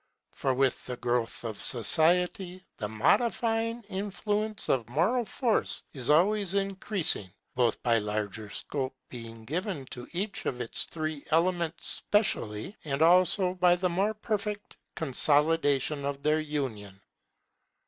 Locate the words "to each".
9.91-10.47